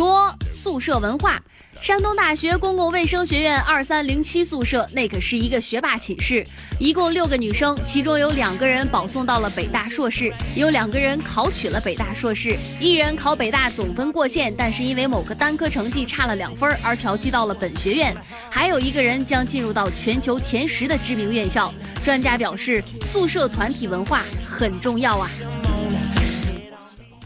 [0.00, 1.38] 说宿舍文化。
[1.74, 6.42] 山东大学公共卫生学院二三零七宿舍，那可是一个学霸寝室，
[6.78, 18.16] 一共六个女生，其中有两个人保送到了北大硕士，有两个人考取了北大硕士，一人考北大总分过线，但是因为某个单科成绩差了两分而调剂到了本学院，
[18.48, 21.70] 还有一个人将进入到全球前十的知名院校。
[22.02, 22.82] 专家表示，
[23.12, 25.28] 宿舍团体文化很重要啊。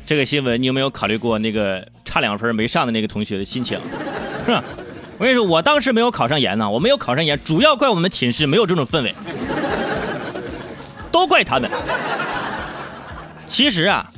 [0.05, 3.77] 这个新闻你有没有考虑过那个差两分没上的那个同学的心情？
[4.47, 4.63] 是吧？
[5.19, 9.13] 我跟你说，我当时没有考上研呢，我没有考上研，主要怪我们寝室没有这种氛围，
[11.11, 11.69] 都怪他们。
[13.49, 14.09] 其实啊，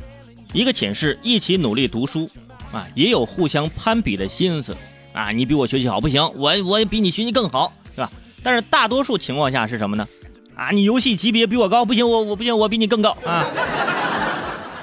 [0.52, 2.28] 一个寝室一起努力读书
[2.70, 4.76] 啊，也有互相攀比的心思
[5.14, 5.30] 啊。
[5.30, 8.12] 你比我学习好不行，我我也比你学习更好，是吧？
[8.42, 10.06] 但是大多数情况下是什么呢？
[10.54, 13.46] 啊，你游戏级别比我高，不行，我我不行，我比你更高啊。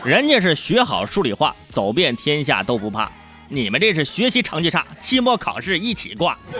[0.05, 3.09] 人家是学好数理化，走遍天下都不怕。
[3.47, 6.37] 你们这是学习成绩差，期末考试一起挂。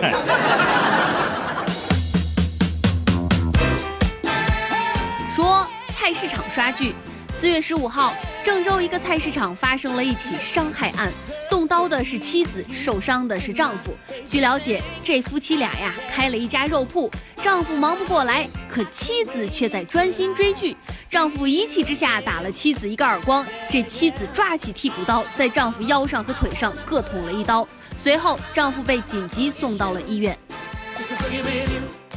[5.30, 6.94] 说菜市场刷剧，
[7.38, 11.12] 四月十五号，郑州一个菜市场发生了一起伤害案，
[11.50, 13.94] 动刀的是妻子，受伤的是丈夫。
[14.26, 17.10] 据了解，这夫妻俩呀开了一家肉铺，
[17.42, 20.74] 丈夫忙不过来，可妻子却在专心追剧。
[21.14, 27.64] 丈夫一气之下打了妻子一个耳光，这妻子抓起剔骨刀，在丈夫腰上和腿上各捅了一刀。
[27.96, 30.36] 随后，丈夫被紧急送到了医院。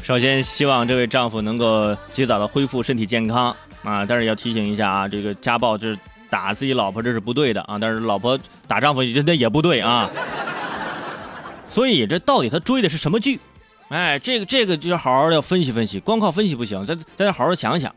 [0.02, 4.03] 首先，希望这位丈夫能够及早的恢复身体健康啊！
[4.03, 7.78] 但是要提醒一下啊，这个家暴就是打自己老婆，这是不对的啊！
[7.80, 8.36] 但是老婆
[8.68, 10.09] 打丈夫，那也不对啊！
[11.70, 13.40] 所以这到底他追的是什么剧？
[13.90, 17.94] 哎，这个这个就要好好要分析分析，光靠分析不行，咱咱得好好想想。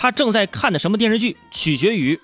[0.00, 2.18] 他正在看的什么电视剧，取决于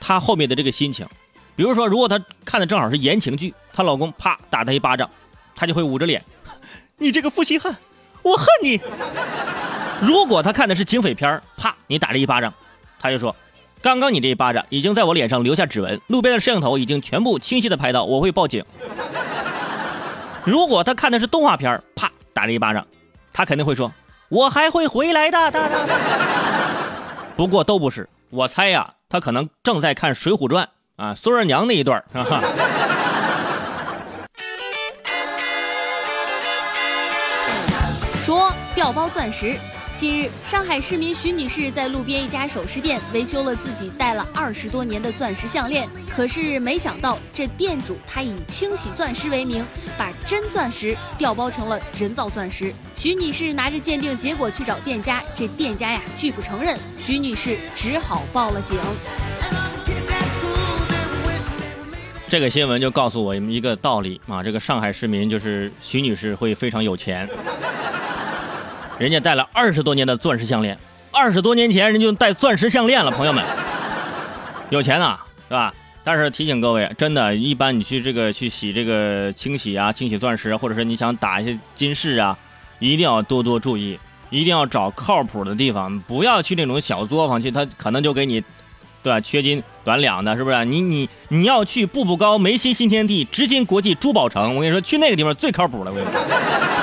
[0.00, 1.06] 他后面的这个心情。
[1.54, 5.08] 比如说，如果她看的正好是言情剧，她老公啪打她一巴掌，
[5.54, 6.20] 她就会捂着脸
[6.98, 7.76] ：“你这个负心汉，
[8.22, 8.80] 我恨你。”
[10.02, 12.52] 如果她看的是警匪片啪你打了一巴掌，
[13.00, 13.36] 他就说
[13.80, 18.64] ：“刚刚你这一巴掌已经在我脸上留下指纹，路边的摄像头已经全部清晰的拍到，我会报警。
[20.42, 22.84] ”如果她看的是动画片啪打了一巴掌，
[23.32, 23.92] 她肯定会说
[24.28, 26.41] ：“我还会回来的。”哒哒哒。
[27.36, 30.68] 不过都不是，我猜呀，他可能正在看《水浒传》
[31.02, 32.04] 啊，孙二娘那一段儿？
[38.24, 39.58] 说掉包钻石。
[40.02, 49.64] 近日，上海市民徐女士在路边一家首饰店维修了自己戴了二十多年的钻石项链，可是没想到这店主他以清洗钻石为名，
[49.96, 52.74] 把真钻石调包成了人造钻石。
[52.96, 58.76] 徐女士拿着鉴定结果去找店家，这店家呀拒不承认，徐女士只好报了警。
[62.26, 67.28] 这个新闻就告诉我们一个道理啊，这个上海市民就是徐女士会非常有钱。
[68.98, 70.78] 人家戴了二十多年的钻石项链，
[71.10, 73.44] 二十多年前人就戴钻石项链了，朋友们，
[74.70, 75.74] 有钱呐，是吧？
[76.04, 82.36] 但是提醒各位，真的，一般你去这个去洗这个清洗啊，清洗钻石，或者是你想打一些金饰啊，
[82.78, 83.98] 一定要多多注意，
[84.30, 88.40] 一定要找靠谱的地方，不要去那种小作坊去，他可能就给你，
[89.02, 89.20] 对吧？
[89.20, 90.64] 缺斤短两的，是不是？
[90.64, 96.08] 你你你要去步步高、梅西新天地、直金国际珠宝城，我跟你说，去那个地方最靠谱了，我跟你。
[96.10, 96.81] 说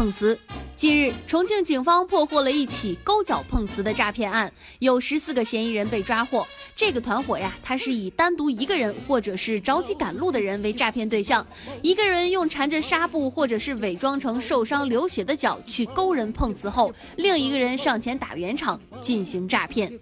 [0.00, 0.38] 碰瓷。
[0.76, 6.46] 近日，重庆警方破获了一起勾脚碰瓷的诈骗案，有十四个嫌疑人被抓获。
[6.74, 11.46] 这个团伙呀，他是以单独一个人或者是着急赶路的人为诈骗对象，
[11.82, 19.92] 一个人用缠着纱布或者是伪装成受伤流血的脚去勾人碰瓷后，另一个人上前打圆场进行诈骗。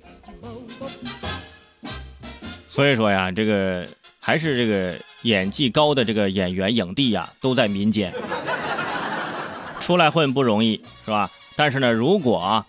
[2.68, 3.84] 所以说呀，这个
[4.20, 8.14] 还是这个演技高的这个演员影帝呀，都在民间。
[9.88, 11.30] 出来混不容易，是吧？
[11.56, 12.62] 但是呢，如果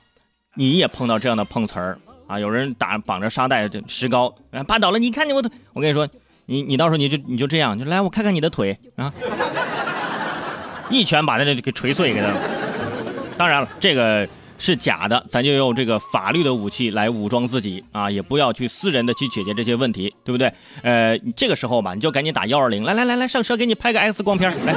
[0.56, 5.52] 你也碰到这样的碰瓷儿啊，有人打绑着沙袋石膏，哎，绊倒了，你看见我腿？
[5.74, 6.08] 我跟你说，
[6.46, 9.12] 你你到时候你就你就这样，就来我看看你的腿啊，
[10.90, 12.30] 一拳把那个给锤碎给他。
[13.38, 14.26] 当然了，这个
[14.58, 20.54] 是假的，咱就用这个法律的武器来武装自己啊，也不要去私人的去解决这些问题，对不对？
[20.84, 24.74] 呃，这个时候吧，你就赶紧打幺二零，来来来来，上车给你拍个 X 光片来。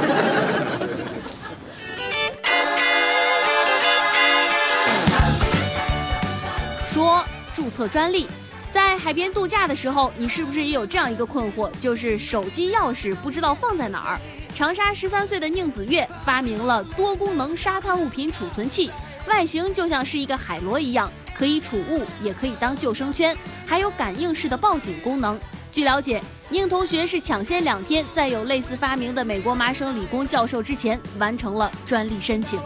[7.63, 8.27] 注册专利，
[8.71, 14.19] 在海边度假的时候，你是不是也有这样一个困惑，就是手机钥匙不知道放在哪儿？
[14.53, 18.91] 长沙十三岁的宁子月发明了多功能沙滩物品储存器，
[19.29, 23.33] 外形就像是一个海螺一样，可以储物，也可以当救生圈，
[23.65, 25.39] 还有感应式的报警功能。
[25.71, 32.59] 据了解，宁同学是抢先两天，在有类似发明的美国麻省理工教授之前，完成了专利申请。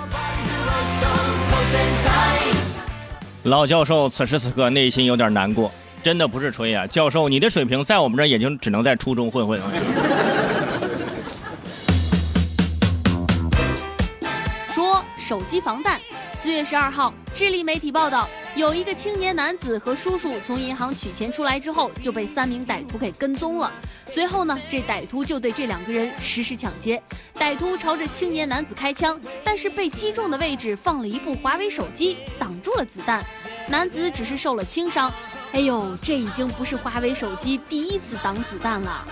[3.48, 5.72] 老教授此时此刻内心有点难过，
[6.04, 6.86] 真的不是吹啊！
[6.86, 9.58] 教授，你的水平在我们这儿也就只能在初中混混。
[14.70, 15.98] 说手机防弹。
[16.36, 23.72] 四月十二号，智利媒体报道，有一个青年男子和叔叔从银行取钱出来之后，就被三名歹徒给跟踪了。
[24.10, 27.00] 随后呢，这歹徒就对这两个人实施抢劫。
[27.36, 33.24] 歹徒朝着青年男子开枪，但是被击中的位置放了一部华为手机，挡住了子弹。
[33.68, 35.14] 男子只是受了轻伤。
[35.52, 39.06] 哎呦，这已经不是华为手机第一次挡子弹了。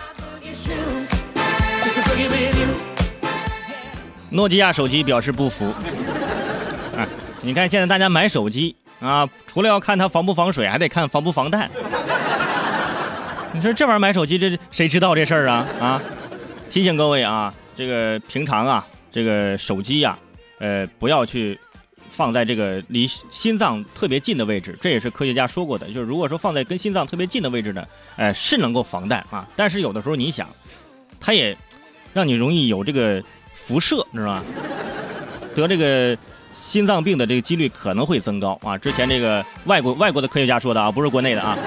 [4.32, 5.72] 诺基亚手机表示不服。
[7.44, 8.76] 你看，现在大家买手机
[9.06, 11.70] 啊，除了要看它防不防水，还得看防不防弹。
[13.54, 15.66] 你说这玩意儿买手机，这谁知道这事儿啊？
[15.80, 16.02] 啊！
[16.70, 20.20] 提醒各位啊，这个平常啊，这个手机呀，
[20.60, 21.58] 呃，不要去
[22.10, 24.78] 放在这个离心脏特别近的位置。
[24.82, 27.86] 这也是科学家说过的，就是如果说放在跟心脏特别近的位置呢，
[28.18, 29.48] 哎，是能够防弹啊。
[29.56, 30.50] 但是有的时候你想，
[31.20, 31.58] 它也
[32.12, 33.24] 让你容易有这个
[33.54, 34.44] 辐射，你知道吗？
[35.56, 36.18] 得这个。
[36.56, 38.78] 心脏病的这个几率可能会增高啊！
[38.78, 41.58] 之前这个外国外国的科学家说的啊，不是国内的啊。